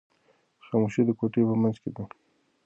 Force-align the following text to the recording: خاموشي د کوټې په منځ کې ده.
خاموشي 0.65 1.01
د 1.05 1.09
کوټې 1.19 1.41
په 1.49 1.55
منځ 1.61 1.75
کې 1.83 1.89
ده. 1.95 2.03